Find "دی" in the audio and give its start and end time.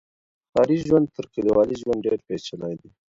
2.79-2.89